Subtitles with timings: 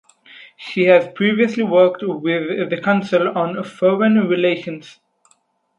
[0.57, 4.99] She has previously worked with the Council on Foreign Relations.